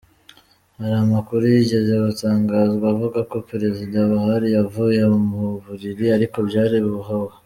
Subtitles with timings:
[0.77, 7.35] Hari amakuru yigeze gutangazwa avuga ko Perezida Buhari yavuye mu mubiri ariko byari ibihuha.